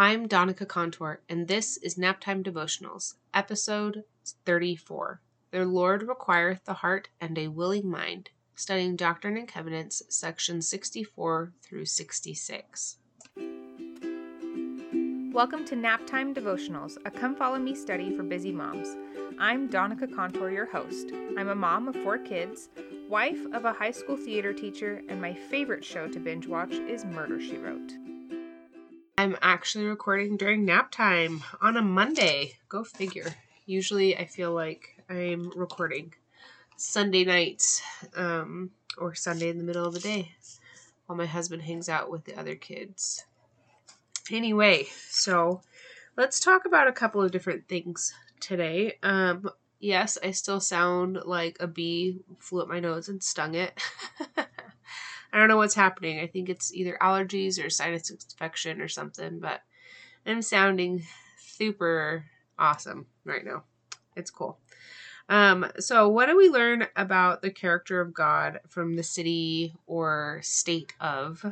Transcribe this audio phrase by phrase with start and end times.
[0.00, 4.04] I'm Donica Contour, and this is Naptime Devotionals, episode
[4.46, 5.20] 34.
[5.50, 11.52] The Lord requireth the heart and a willing mind, studying Doctrine and Covenants, section 64
[11.60, 12.98] through 66.
[15.32, 18.96] Welcome to Naptime Devotionals, a come follow me study for busy moms.
[19.40, 21.10] I'm Donica Contour, your host.
[21.36, 22.68] I'm a mom of four kids,
[23.08, 27.04] wife of a high school theater teacher, and my favorite show to binge watch is
[27.04, 27.94] Murder She Wrote.
[29.18, 32.54] I'm actually recording during nap time on a Monday.
[32.68, 33.34] Go figure.
[33.66, 36.14] Usually I feel like I'm recording
[36.76, 37.82] Sunday nights
[38.14, 40.36] um, or Sunday in the middle of the day
[41.06, 43.24] while my husband hangs out with the other kids.
[44.30, 45.62] Anyway, so
[46.16, 48.98] let's talk about a couple of different things today.
[49.02, 49.50] Um,
[49.80, 53.82] yes, I still sound like a bee flew up my nose and stung it.
[55.32, 56.20] I don't know what's happening.
[56.20, 59.60] I think it's either allergies or sinus infection or something, but
[60.26, 61.04] I'm sounding
[61.38, 62.24] super
[62.58, 63.64] awesome right now.
[64.16, 64.58] It's cool.
[65.28, 70.40] Um, so, what do we learn about the character of God from the city or
[70.42, 71.44] state of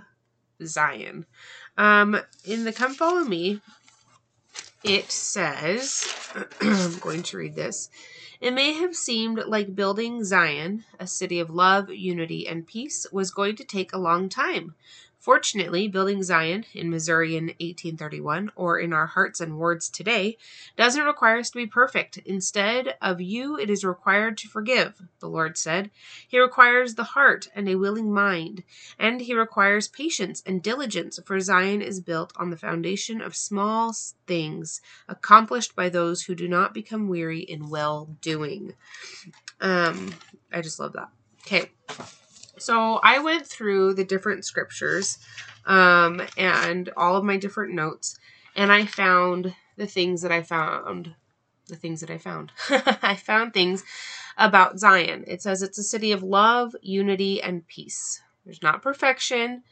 [0.65, 1.27] Zion?
[1.77, 3.61] Um, in the Come Follow Me,
[4.83, 6.07] it says,
[6.61, 7.91] I'm going to read this.
[8.41, 13.31] It may have seemed like building Zion, a city of love, unity, and peace, was
[13.31, 14.75] going to take a long time.
[15.27, 20.39] Fortunately, building Zion in Missouri in 1831, or in our hearts and words today,
[20.77, 22.19] doesn't require us to be perfect.
[22.19, 25.91] Instead of you, it is required to forgive, the Lord said.
[26.29, 28.63] He requires the heart and a willing mind,
[29.01, 33.97] and He requires patience and diligence, for Zion is built on the foundation of small
[34.29, 38.75] things, accomplished by those who do not become weary in well doing.
[39.61, 40.15] Um,
[40.53, 41.09] I just love that.
[41.41, 41.73] Okay.
[42.59, 45.19] So I went through the different scriptures
[45.67, 48.19] um, and all of my different notes,
[48.55, 51.15] and I found the things that I found.
[51.69, 52.53] The things that I found.
[52.71, 53.83] I found things
[54.39, 55.25] about Zion.
[55.27, 58.23] It says it's a city of love, unity, and peace.
[58.45, 59.65] There's not perfection.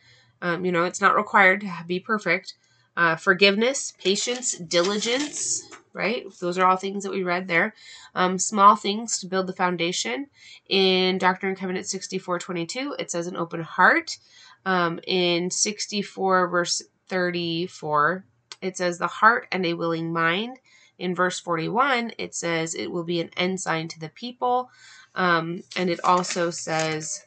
[0.42, 2.54] Um, you know, it's not required to be perfect.
[2.96, 6.26] Uh, forgiveness, patience, diligence, right?
[6.40, 7.74] Those are all things that we read there.
[8.14, 10.28] Um, small things to build the foundation.
[10.68, 14.18] In Doctrine and Covenant 64 22, it says an open heart.
[14.66, 18.24] Um, in 64, verse 34,
[18.62, 20.58] it says the heart and a willing mind.
[20.98, 24.70] In verse 41, it says it will be an ensign to the people.
[25.14, 27.24] Um, and it also says,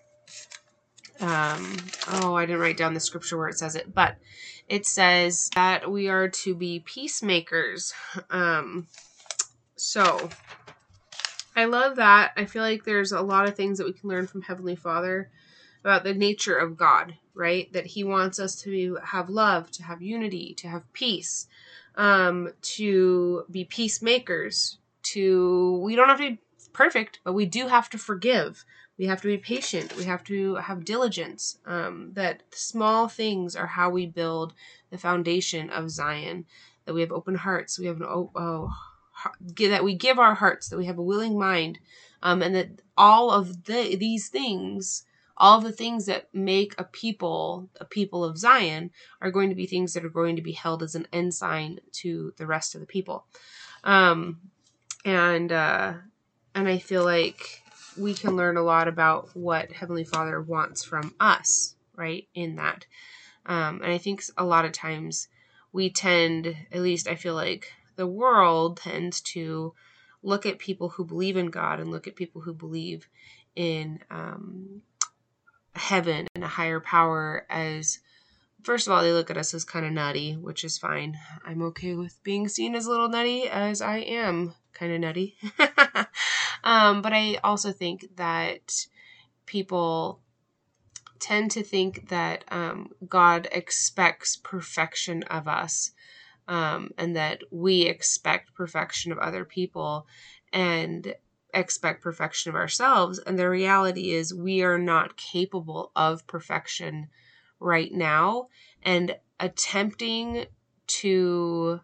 [1.19, 4.17] um, oh, I didn't write down the scripture where it says it, but
[4.67, 7.93] it says that we are to be peacemakers.
[8.29, 8.87] Um,
[9.75, 10.29] so
[11.55, 12.33] I love that.
[12.35, 15.29] I feel like there's a lot of things that we can learn from Heavenly Father
[15.83, 17.71] about the nature of God, right?
[17.73, 21.47] That He wants us to have love, to have unity, to have peace,
[21.95, 24.77] um, to be peacemakers.
[25.13, 26.39] To we don't have to be
[26.73, 28.65] perfect, but we do have to forgive
[28.97, 29.95] we have to be patient.
[29.95, 34.53] We have to have diligence um, that small things are how we build
[34.89, 36.45] the foundation of zion
[36.85, 38.73] that we have open hearts we have an oh, oh
[39.57, 41.79] that we give our hearts that we have a willing mind
[42.23, 45.03] um, and that all of the, these things
[45.35, 48.89] all the things that make a people a people of zion
[49.21, 52.33] are going to be things that are going to be held as an ensign to
[52.37, 53.25] the rest of the people.
[53.83, 54.39] Um,
[55.05, 55.93] and uh,
[56.55, 57.61] and i feel like
[57.97, 62.27] we can learn a lot about what Heavenly Father wants from us, right?
[62.33, 62.85] In that.
[63.45, 65.27] Um, and I think a lot of times
[65.71, 69.73] we tend, at least I feel like the world tends to
[70.23, 73.07] look at people who believe in God and look at people who believe
[73.55, 74.81] in um,
[75.75, 77.99] heaven and a higher power as
[78.63, 81.17] first of all, they look at us as kind of nutty, which is fine.
[81.45, 85.37] I'm okay with being seen as a little nutty as I am kind of nutty.
[86.67, 88.85] um, but I also think that
[89.45, 90.19] people
[91.17, 95.91] tend to think that um, God expects perfection of us
[96.49, 100.07] um, and that we expect perfection of other people
[100.51, 101.15] and
[101.53, 103.17] expect perfection of ourselves.
[103.19, 107.07] And the reality is, we are not capable of perfection
[107.61, 108.49] right now.
[108.83, 110.47] And attempting
[110.87, 111.79] to.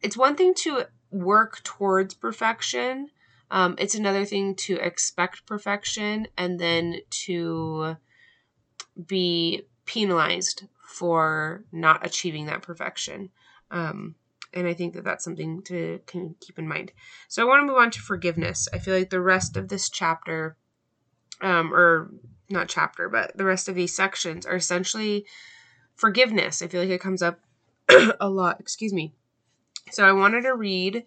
[0.00, 3.10] It's one thing to work towards perfection.
[3.50, 7.96] Um, it's another thing to expect perfection and then to
[9.06, 13.30] be penalized for not achieving that perfection.
[13.70, 14.14] Um,
[14.52, 16.92] and I think that that's something to keep in mind.
[17.28, 18.68] So I want to move on to forgiveness.
[18.72, 20.56] I feel like the rest of this chapter,
[21.40, 22.10] um, or
[22.48, 25.26] not chapter, but the rest of these sections are essentially
[25.94, 26.62] forgiveness.
[26.62, 27.40] I feel like it comes up
[28.20, 28.58] a lot.
[28.60, 29.12] Excuse me.
[29.90, 31.04] So I wanted to read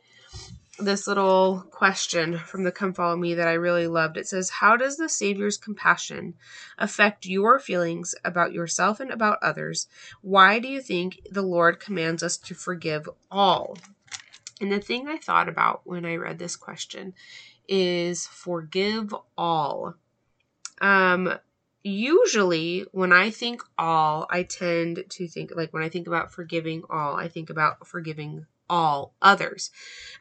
[0.82, 4.18] this little question from the Come Follow Me that I really loved.
[4.18, 6.36] It says, How does the Savior's compassion
[6.78, 9.88] affect your feelings about yourself and about others?
[10.22, 13.78] Why do you think the Lord commands us to forgive all?
[14.60, 17.14] And the thing I thought about when I read this question
[17.68, 19.96] is forgive all.
[20.80, 21.34] Um,
[21.84, 26.84] usually when I think all, I tend to think like when I think about forgiving
[26.90, 29.70] all, I think about forgiving all others,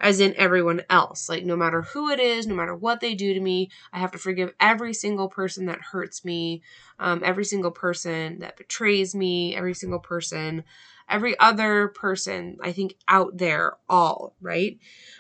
[0.01, 1.29] as in everyone else.
[1.29, 4.11] Like, no matter who it is, no matter what they do to me, I have
[4.11, 6.63] to forgive every single person that hurts me,
[6.99, 10.65] um, every single person that betrays me, every single person,
[11.09, 14.79] every other person, I think, out there, all, right?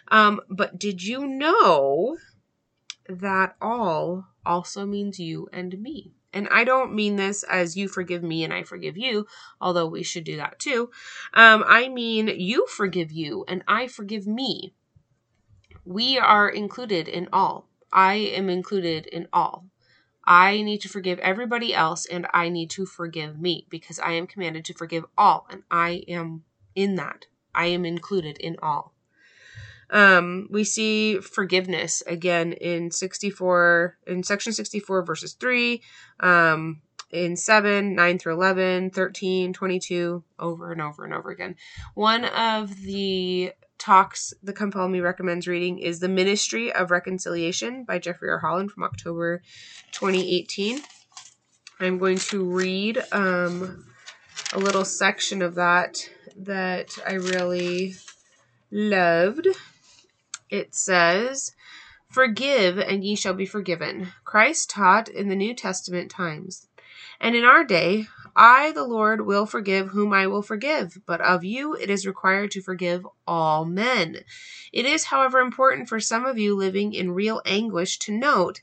[0.09, 2.17] Um, but did you know
[3.09, 6.15] that all also means you and me?
[6.33, 9.27] And I don't mean this as you forgive me and I forgive you,
[9.61, 10.91] although we should do that too.
[11.35, 14.73] Um, I mean you forgive you and I forgive me.
[15.85, 17.69] We are included in all.
[17.93, 19.67] I am included in all.
[20.25, 24.27] I need to forgive everybody else and I need to forgive me because I am
[24.27, 26.45] commanded to forgive all and I am
[26.77, 27.27] in that.
[27.55, 28.95] I am included in all.
[29.91, 35.83] Um, we see forgiveness again in 64, in section 64, verses 3,
[36.21, 41.57] um, in 7, 9 through 11, 13, 22, over and over and over again.
[41.95, 47.99] One of the talks the Follow Me recommends reading is The Ministry of Reconciliation by
[47.99, 48.39] Jeffrey R.
[48.39, 49.43] Holland from October
[49.93, 50.81] 2018.
[51.81, 53.87] I'm going to read um,
[54.53, 57.95] a little section of that that I really
[58.71, 59.49] loved
[60.51, 61.53] it says,
[62.11, 64.09] Forgive, and ye shall be forgiven.
[64.25, 66.67] Christ taught in the New Testament times.
[67.21, 71.45] And in our day, I, the Lord, will forgive whom I will forgive, but of
[71.45, 74.25] you it is required to forgive all men.
[74.73, 78.61] It is, however, important for some of you living in real anguish to note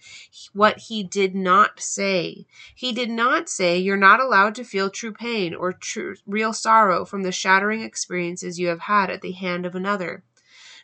[0.53, 2.47] what he did not say.
[2.73, 7.05] He did not say you're not allowed to feel true pain or true, real sorrow
[7.05, 10.23] from the shattering experiences you have had at the hand of another.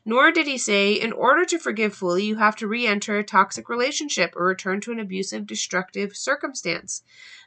[0.06, 3.24] Nor did he say, in order to forgive fully, you have to re enter a
[3.24, 7.04] toxic relationship or return to an abusive, destructive circumstance.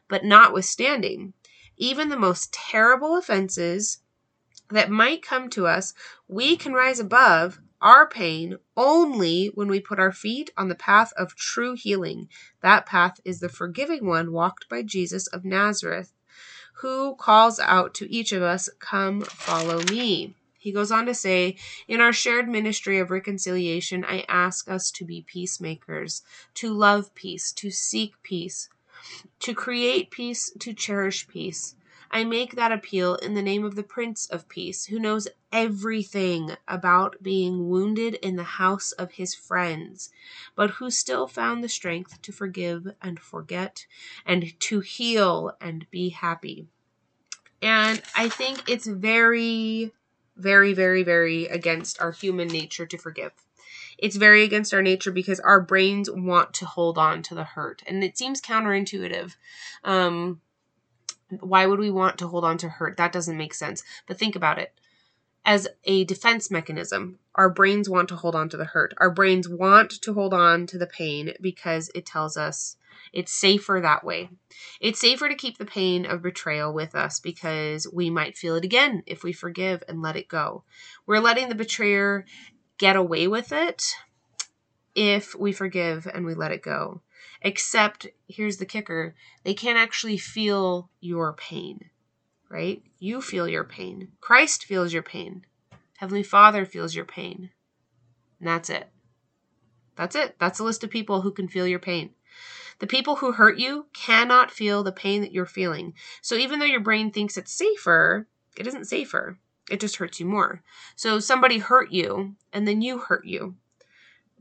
[0.09, 1.35] But notwithstanding,
[1.77, 3.99] even the most terrible offenses
[4.71, 5.93] that might come to us,
[6.29, 11.13] we can rise above our pain only when we put our feet on the path
[11.17, 12.29] of true healing.
[12.63, 16.13] That path is the forgiving one walked by Jesus of Nazareth,
[16.77, 20.35] who calls out to each of us, Come, follow me.
[20.67, 21.55] He goes on to say,
[21.87, 26.25] In our shared ministry of reconciliation, I ask us to be peacemakers,
[26.55, 28.69] to love peace, to seek peace,
[29.39, 31.77] to create peace, to cherish peace.
[32.11, 36.57] I make that appeal in the name of the Prince of Peace, who knows everything
[36.67, 40.11] about being wounded in the house of his friends,
[40.57, 43.87] but who still found the strength to forgive and forget,
[44.25, 46.67] and to heal and be happy.
[47.63, 49.93] And I think it's very
[50.37, 53.33] very, very, very against our human nature to forgive.
[53.99, 57.83] It's very against our nature because our brains want to hold on to the hurt.
[57.87, 59.37] And it seems counterintuitive.
[59.85, 60.41] Um,
[61.41, 62.97] why would we want to hold on to hurt?
[62.99, 63.83] That doesn't make sense.
[64.07, 64.75] But think about it.
[65.45, 68.95] As a defense mechanism, our brains want to hold on to the hurt.
[68.99, 72.77] Our brains want to hold on to the pain because it tells us
[73.13, 74.31] it's safer that way.
[74.81, 78.65] It's safer to keep the pain of betrayal with us because we might feel it
[78.65, 80.65] again if we forgive and let it go.
[81.07, 82.25] We're letting the betrayer
[82.79, 83.85] get away with it
[84.95, 87.03] if we forgive and we let it go.
[87.43, 91.91] Except, here's the kicker they can't actually feel your pain,
[92.49, 92.83] right?
[92.99, 94.09] You feel your pain.
[94.21, 95.45] Christ feels your pain.
[95.99, 97.51] Heavenly Father feels your pain.
[98.41, 98.89] And that's it.
[99.97, 100.37] That's it.
[100.39, 102.11] That's a list of people who can feel your pain.
[102.79, 105.95] The people who hurt you cannot feel the pain that you're feeling.
[106.21, 109.39] So even though your brain thinks it's safer, it isn't safer.
[109.71, 110.63] It just hurts you more.
[110.95, 113.57] So somebody hurt you and then you hurt you.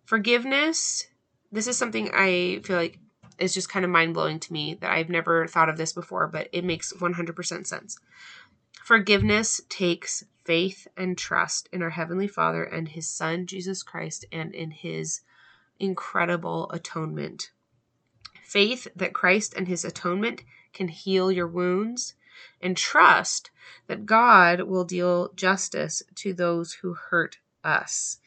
[0.06, 1.08] Forgiveness,
[1.52, 3.00] this is something I feel like
[3.38, 6.28] is just kind of mind blowing to me that I've never thought of this before,
[6.28, 7.98] but it makes 100% sense.
[8.84, 14.54] Forgiveness takes faith and trust in our Heavenly Father and His Son, Jesus Christ, and
[14.54, 15.22] in His
[15.80, 17.52] incredible atonement
[18.46, 22.14] faith that Christ and his atonement can heal your wounds,
[22.62, 23.50] and trust
[23.88, 28.20] that God will deal justice to those who hurt us.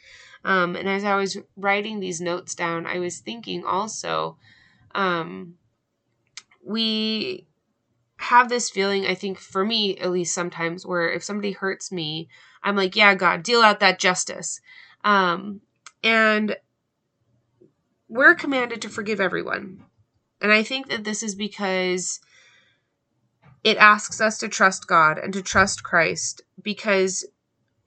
[0.44, 4.38] Um, and as I was writing these notes down, I was thinking also,
[4.94, 5.54] um,
[6.64, 7.46] we
[8.16, 12.28] have this feeling, I think for me at least sometimes, where if somebody hurts me,
[12.62, 14.60] I'm like, yeah, God, deal out that justice.
[15.04, 15.60] Um,
[16.02, 16.56] and
[18.08, 19.84] we're commanded to forgive everyone.
[20.40, 22.20] And I think that this is because
[23.64, 27.26] it asks us to trust God and to trust Christ because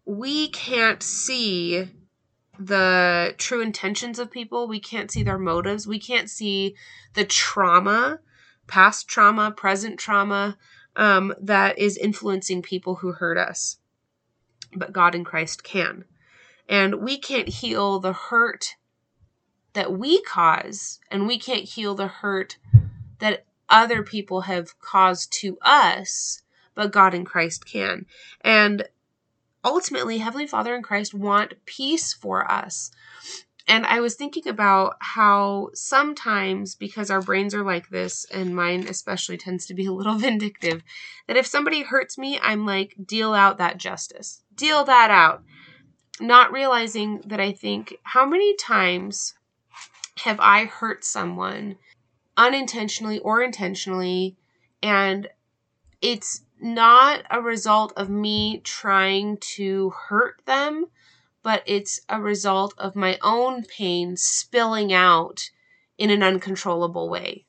[0.06, 1.90] we can't see
[2.60, 4.68] the true intentions of people.
[4.68, 5.88] We can't see their motives.
[5.88, 6.76] We can't see
[7.14, 8.20] the trauma,
[8.68, 10.58] past trauma, present trauma
[10.96, 13.78] um, that is influencing people who hurt us.
[14.76, 16.06] But God and Christ can.
[16.68, 18.76] And we can't heal the hurt
[19.74, 22.58] that we cause, and we can't heal the hurt
[23.20, 26.42] that other people have caused to us,
[26.76, 28.06] but God and Christ can.
[28.42, 28.84] And
[29.64, 32.92] ultimately, Heavenly Father and Christ want peace for us.
[33.68, 38.86] And I was thinking about how sometimes, because our brains are like this, and mine
[38.88, 40.84] especially tends to be a little vindictive,
[41.28, 45.44] that if somebody hurts me, I'm like, deal out that justice, deal that out.
[46.20, 49.34] Not realizing that I think, how many times
[50.18, 51.78] have I hurt someone
[52.38, 54.38] unintentionally or intentionally?
[54.84, 55.28] And
[56.02, 60.86] it's not a result of me trying to hurt them,
[61.44, 65.50] but it's a result of my own pain spilling out
[65.98, 67.46] in an uncontrollable way.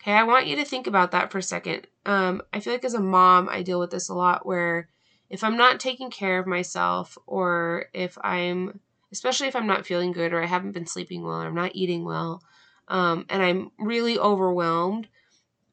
[0.00, 1.86] Okay, I want you to think about that for a second.
[2.06, 4.88] Um, I feel like as a mom, I deal with this a lot where
[5.28, 8.80] if I'm not taking care of myself or if I'm
[9.12, 11.74] especially if I'm not feeling good or I haven't been sleeping well or I'm not
[11.74, 12.42] eating well,
[12.88, 15.08] um, and I'm really overwhelmed,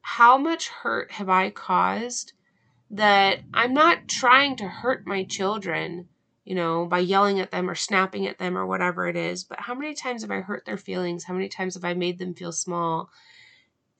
[0.01, 2.33] how much hurt have I caused
[2.91, 6.07] that I'm not trying to hurt my children,
[6.43, 9.59] you know, by yelling at them or snapping at them or whatever it is, but
[9.59, 11.23] how many times have I hurt their feelings?
[11.23, 13.09] How many times have I made them feel small?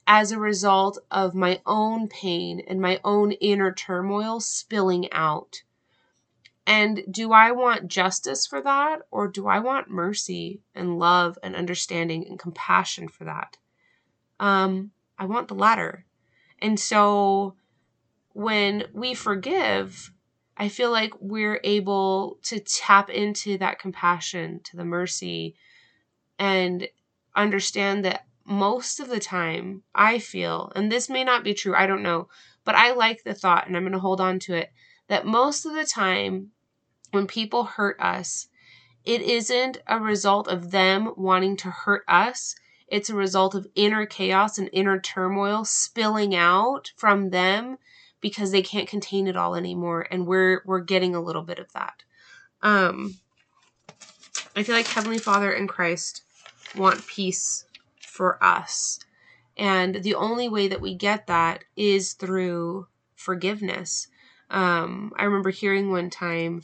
[0.06, 5.62] As a result of my own pain and my own inner turmoil spilling out.
[6.66, 11.54] And do I want justice for that or do I want mercy and love and
[11.54, 13.56] understanding and compassion for that?
[14.40, 16.04] Um, I want the latter.
[16.58, 17.54] And so
[18.32, 20.12] when we forgive,
[20.56, 25.54] I feel like we're able to tap into that compassion, to the mercy,
[26.38, 26.88] and
[27.34, 31.86] understand that most of the time I feel, and this may not be true, I
[31.86, 32.28] don't know,
[32.64, 34.72] but I like the thought and I'm going to hold on to it
[35.08, 36.50] that most of the time
[37.16, 38.48] when people hurt us,
[39.04, 42.54] it isn't a result of them wanting to hurt us.
[42.88, 47.78] It's a result of inner chaos and inner turmoil spilling out from them
[48.20, 51.72] because they can't contain it all anymore and we're we're getting a little bit of
[51.72, 52.02] that.
[52.62, 53.16] Um
[54.54, 56.22] I feel like Heavenly Father and Christ
[56.76, 57.64] want peace
[58.00, 59.00] for us.
[59.56, 64.08] And the only way that we get that is through forgiveness.
[64.50, 66.62] Um, I remember hearing one time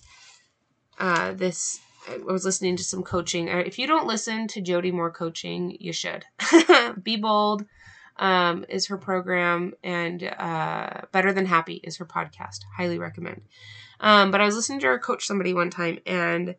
[1.02, 3.50] uh, this I was listening to some coaching.
[3.50, 6.24] Uh, if you don't listen to Jody Moore coaching, you should.
[7.02, 7.64] Be bold
[8.16, 12.60] um, is her program, and uh, Better Than Happy is her podcast.
[12.76, 13.42] Highly recommend.
[13.98, 16.54] Um, but I was listening to her coach somebody one time, and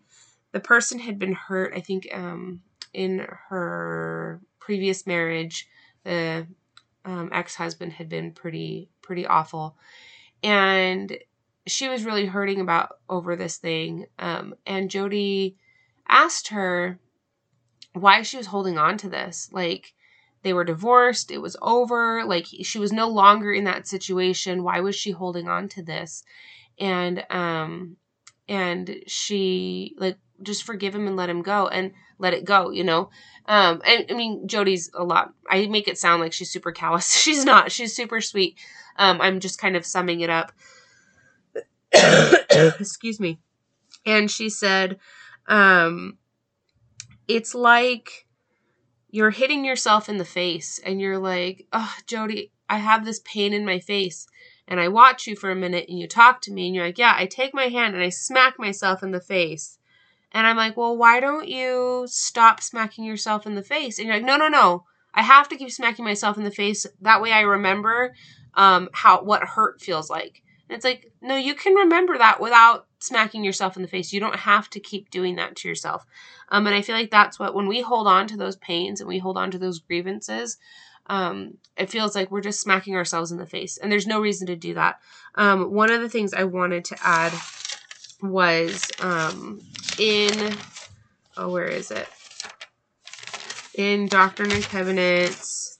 [0.51, 1.73] the person had been hurt.
[1.73, 2.61] I think um,
[2.93, 5.69] in her previous marriage,
[6.03, 6.47] the
[7.05, 9.77] um, ex husband had been pretty pretty awful,
[10.41, 11.17] and
[11.65, 14.05] she was really hurting about over this thing.
[14.19, 15.55] Um, and Jody
[16.07, 16.99] asked her
[17.93, 19.49] why she was holding on to this.
[19.51, 19.93] Like
[20.41, 24.63] they were divorced, it was over, like she was no longer in that situation.
[24.63, 26.23] Why was she holding on to this?
[26.79, 27.97] And um
[28.49, 32.83] and she like just forgive him and let him go and let it go, you
[32.83, 33.09] know.
[33.45, 37.13] Um I, I mean Jody's a lot I make it sound like she's super callous.
[37.21, 37.71] She's not.
[37.71, 38.57] She's super sweet.
[38.97, 40.51] Um I'm just kind of summing it up.
[42.79, 43.39] excuse me.
[44.05, 44.99] And she said,
[45.47, 46.17] um,
[47.27, 48.27] it's like
[49.09, 53.53] you're hitting yourself in the face and you're like, oh, Jody, I have this pain
[53.53, 54.27] in my face.
[54.67, 56.97] And I watch you for a minute and you talk to me and you're like,
[56.97, 59.77] yeah, I take my hand and I smack myself in the face.
[60.31, 63.99] And I'm like, well, why don't you stop smacking yourself in the face?
[63.99, 64.85] And you're like, no, no, no.
[65.13, 66.87] I have to keep smacking myself in the face.
[67.01, 68.15] That way I remember
[68.55, 70.42] um, how what hurt feels like.
[70.73, 74.11] And it's like, no, you can remember that without smacking yourself in the face.
[74.11, 76.03] You don't have to keep doing that to yourself.
[76.49, 79.07] Um, and I feel like that's what, when we hold on to those pains and
[79.07, 80.57] we hold on to those grievances,
[81.05, 83.77] um, it feels like we're just smacking ourselves in the face.
[83.77, 84.99] And there's no reason to do that.
[85.35, 87.33] Um, one of the things I wanted to add
[88.23, 89.61] was um,
[89.99, 90.55] in,
[91.37, 92.07] oh, where is it?
[93.75, 95.77] In Doctrine and Covenants,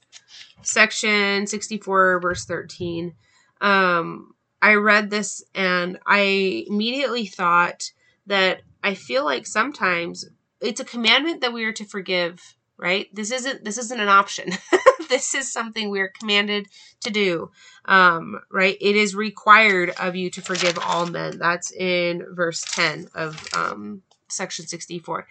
[0.61, 3.15] section 64, verse 13.
[3.59, 7.91] Um, I read this and I immediately thought
[8.27, 10.25] that I feel like sometimes
[10.61, 13.13] it's a commandment that we are to forgive, right?
[13.13, 14.51] This isn't this isn't an option.
[15.09, 16.67] this is something we are commanded
[17.01, 17.51] to do.
[17.83, 18.77] Um, right?
[18.79, 21.37] It is required of you to forgive all men.
[21.37, 25.27] That's in verse 10 of um, section 64.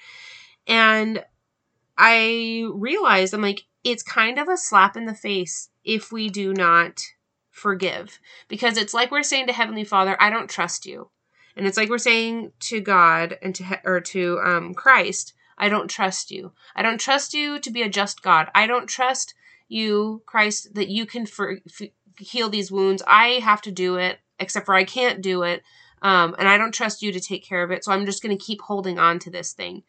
[0.66, 1.24] And
[1.96, 6.52] I realized I'm like, it's kind of a slap in the face if we do
[6.52, 7.00] not
[7.52, 8.18] forgive.
[8.48, 11.10] Because it's like we're saying to Heavenly Father, I don't trust you.
[11.54, 15.88] And it's like we're saying to God and to or to um, Christ, I don't
[15.88, 16.52] trust you.
[16.74, 18.48] I don't trust you to be a just God.
[18.54, 19.34] I don't trust
[19.68, 21.58] you, Christ, that you can for,
[22.18, 23.02] heal these wounds.
[23.06, 25.62] I have to do it, except for I can't do it.
[26.00, 27.84] Um, and I don't trust you to take care of it.
[27.84, 29.82] So I'm just going to keep holding on to this thing.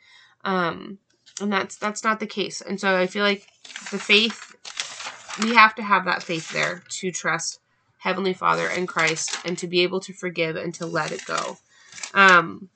[0.43, 0.99] Um,
[1.41, 2.61] and that's that's not the case.
[2.61, 3.47] And so I feel like
[3.91, 4.55] the faith
[5.41, 7.59] we have to have that faith there to trust
[7.97, 11.57] Heavenly Father and Christ and to be able to forgive and to let it go.
[12.13, 12.69] Um,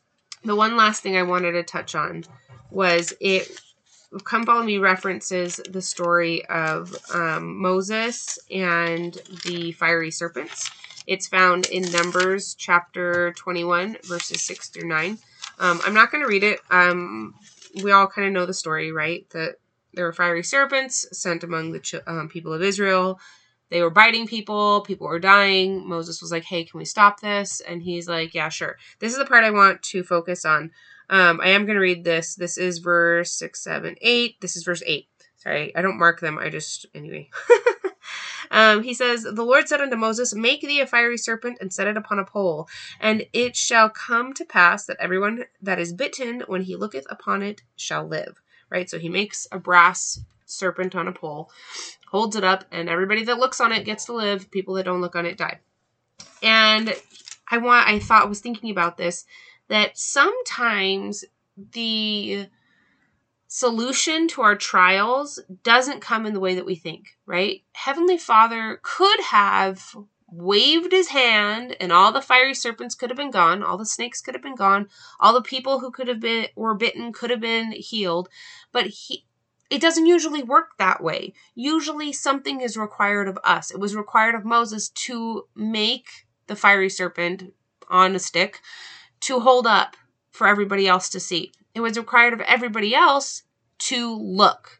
[0.43, 2.23] the one last thing I wanted to touch on
[2.71, 3.59] was it
[4.23, 10.71] Come Follow Me references the story of um, Moses and the fiery serpents.
[11.05, 15.17] It's found in Numbers chapter 21, verses 6 through 9.
[15.59, 16.59] Um, I'm not going to read it.
[16.69, 17.35] Um,
[17.83, 19.29] we all kind of know the story, right?
[19.31, 19.55] That
[19.93, 23.19] there were fiery serpents sent among the um, people of Israel.
[23.69, 24.81] They were biting people.
[24.81, 25.87] People were dying.
[25.87, 27.59] Moses was like, hey, can we stop this?
[27.61, 28.77] And he's like, yeah, sure.
[28.99, 30.71] This is the part I want to focus on.
[31.09, 32.35] Um, I am going to read this.
[32.35, 34.41] This is verse 6, 7, 8.
[34.41, 35.07] This is verse 8.
[35.37, 36.37] Sorry, I don't mark them.
[36.37, 37.29] I just, anyway.
[38.51, 41.87] um, he says, The Lord said unto Moses, Make thee a fiery serpent and set
[41.87, 42.67] it upon a pole.
[42.99, 47.43] And it shall come to pass that everyone that is bitten, when he looketh upon
[47.43, 48.41] it, shall live.
[48.69, 48.89] Right?
[48.89, 51.49] So he makes a brass serpent on a pole,
[52.09, 54.51] holds it up, and everybody that looks on it gets to live.
[54.51, 55.59] People that don't look on it die.
[56.41, 56.95] And
[57.49, 59.25] I want, I thought, was thinking about this
[59.69, 61.25] that sometimes
[61.73, 62.47] the
[63.47, 67.63] solution to our trials doesn't come in the way that we think, right?
[67.73, 69.95] Heavenly Father could have
[70.29, 74.21] waved his hand and all the fiery serpents could have been gone, all the snakes
[74.21, 77.39] could have been gone, all the people who could have been were bitten could have
[77.39, 78.29] been healed,
[78.71, 79.25] but he
[79.69, 81.33] it doesn't usually work that way.
[81.53, 83.69] Usually something is required of us.
[83.69, 87.53] It was required of Moses to make the fiery serpent
[87.89, 88.61] on a stick
[89.21, 89.97] to hold up
[90.31, 91.51] for everybody else to see.
[91.75, 93.43] It was required of everybody else
[93.79, 94.79] to look.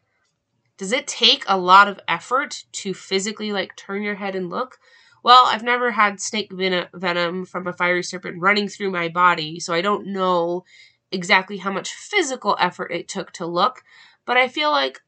[0.78, 4.78] Does it take a lot of effort to physically like turn your head and look?
[5.22, 9.74] Well, I've never had snake venom from a fiery serpent running through my body, so
[9.74, 10.64] I don't know
[11.10, 13.82] exactly how much physical effort it took to look,
[14.24, 15.00] but I feel like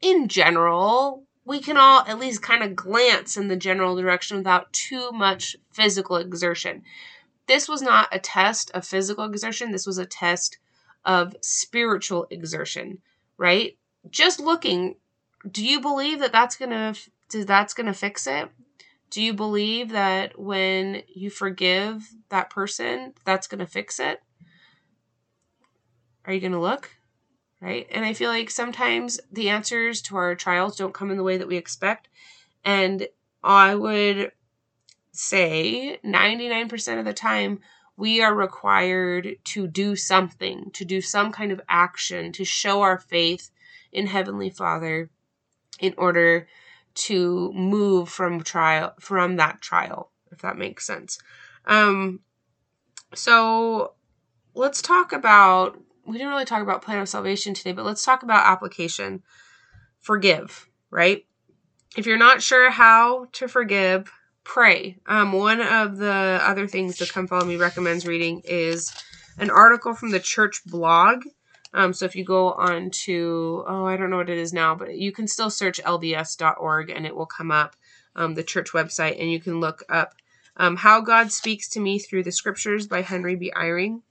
[0.00, 4.72] in general, we can all at least kind of glance in the general direction without
[4.72, 6.82] too much physical exertion
[7.48, 10.58] this was not a test of physical exertion, this was a test
[11.04, 12.98] of spiritual exertion,
[13.36, 13.76] right?
[14.10, 14.96] Just looking,
[15.50, 16.94] do you believe that that's going to
[17.44, 18.48] that's going to fix it?
[19.10, 24.22] Do you believe that when you forgive that person, that's going to fix it?
[26.24, 26.90] Are you going to look?
[27.60, 27.86] Right?
[27.90, 31.38] And I feel like sometimes the answers to our trials don't come in the way
[31.38, 32.08] that we expect.
[32.64, 33.08] And
[33.42, 34.32] I would
[35.12, 37.60] say 99% of the time
[37.96, 42.98] we are required to do something, to do some kind of action, to show our
[42.98, 43.50] faith
[43.90, 45.10] in Heavenly Father
[45.80, 46.46] in order
[46.98, 51.18] to move from trial from that trial, if that makes sense.
[51.66, 52.20] Um
[53.14, 53.94] so
[54.54, 58.22] let's talk about we didn't really talk about plan of salvation today, but let's talk
[58.22, 59.22] about application.
[60.00, 61.26] Forgive, right?
[61.96, 64.10] If you're not sure how to forgive,
[64.44, 64.98] pray.
[65.06, 68.92] Um, one of the other things that Come Follow Me recommends reading is
[69.36, 71.24] an article from the church blog.
[71.78, 74.74] Um, so if you go on to, oh, I don't know what it is now,
[74.74, 77.76] but you can still search lds.org and it will come up,
[78.16, 80.14] um, the church website, and you can look up
[80.56, 83.52] um, How God Speaks to Me Through the Scriptures by Henry B.
[83.56, 84.02] Eyring.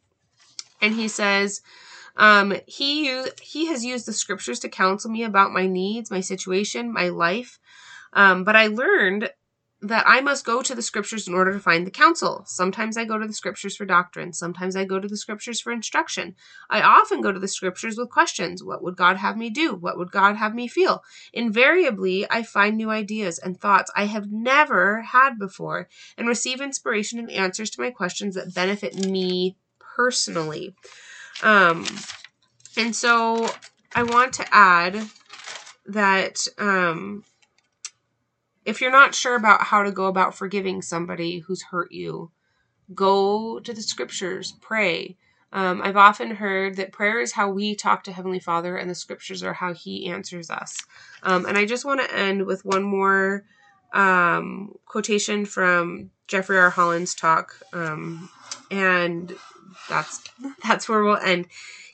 [0.81, 1.59] And he says,
[2.15, 6.93] um, he he has used the scriptures to counsel me about my needs, my situation,
[6.93, 7.59] my life.
[8.13, 9.29] Um, but I learned
[9.81, 12.43] that I must go to the scriptures in order to find the counsel.
[12.47, 14.33] Sometimes I go to the scriptures for doctrine.
[14.33, 16.35] Sometimes I go to the scriptures for instruction.
[16.69, 18.63] I often go to the scriptures with questions.
[18.63, 19.75] What would God have me do?
[19.75, 21.03] What would God have me feel?
[21.31, 25.87] Invariably, I find new ideas and thoughts I have never had before
[26.17, 30.75] and receive inspiration and answers to my questions that benefit me personally.
[31.43, 31.85] Um,
[32.75, 33.47] and so
[33.93, 35.07] I want to add
[35.85, 37.23] that um,
[38.67, 42.31] If you're not sure about how to go about forgiving somebody who's hurt you,
[42.93, 45.15] go to the scriptures, pray.
[45.53, 48.95] Um, I've often heard that prayer is how we talk to Heavenly Father, and the
[48.95, 50.77] scriptures are how He answers us.
[51.23, 53.45] Um, and I just want to end with one more
[53.93, 56.69] um, quotation from Jeffrey R.
[56.69, 58.29] Holland's talk, um,
[58.69, 59.33] and
[59.87, 60.29] that's
[60.67, 61.47] that's where we'll end.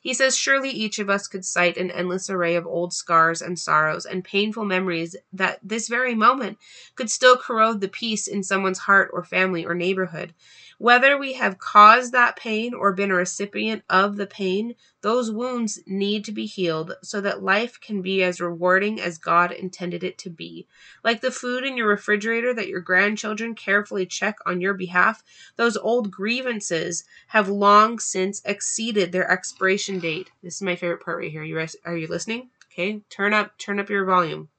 [0.04, 3.58] He says, Surely each of us could cite an endless array of old scars and
[3.58, 6.58] sorrows and painful memories that this very moment
[6.96, 10.34] could still corrode the peace in someone's heart or family or neighborhood.
[10.78, 15.80] Whether we have caused that pain or been a recipient of the pain, those wounds
[15.86, 20.18] need to be healed so that life can be as rewarding as God intended it
[20.20, 20.68] to be.
[21.04, 25.24] Like the food in your refrigerator that your grandchildren carefully check on your behalf,
[25.56, 30.32] those old grievances have long since exceeded their expiration date.
[30.42, 31.44] This is my favorite part right here.
[31.44, 32.50] You are you listening?
[32.72, 34.50] Okay, turn up turn up your volume.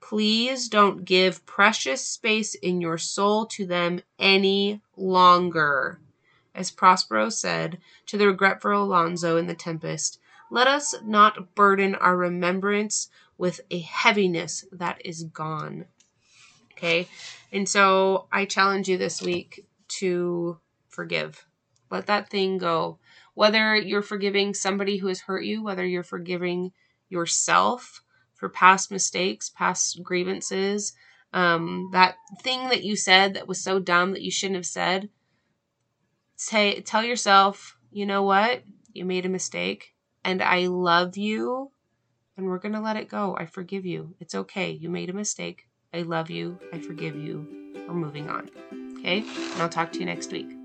[0.00, 6.00] Please don't give precious space in your soul to them any longer.
[6.54, 10.18] As Prospero said to the regretful Alonso in The Tempest,
[10.50, 15.86] let us not burden our remembrance with a heaviness that is gone.
[16.72, 17.08] Okay?
[17.52, 21.46] And so I challenge you this week to forgive.
[21.90, 22.98] Let that thing go.
[23.34, 26.72] Whether you're forgiving somebody who has hurt you, whether you're forgiving
[27.08, 28.02] yourself,
[28.34, 30.94] for past mistakes, past grievances,
[31.32, 35.08] um, that thing that you said that was so dumb that you shouldn't have said.
[36.36, 38.62] Say, tell yourself, you know what?
[38.92, 41.70] You made a mistake, and I love you,
[42.36, 43.36] and we're gonna let it go.
[43.38, 44.14] I forgive you.
[44.20, 44.70] It's okay.
[44.70, 45.66] You made a mistake.
[45.94, 46.58] I love you.
[46.72, 47.46] I forgive you.
[47.86, 48.50] We're moving on.
[48.98, 49.18] Okay?
[49.18, 50.61] And I'll talk to you next week.